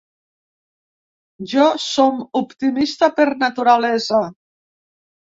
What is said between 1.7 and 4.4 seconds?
som optimista per naturalesa.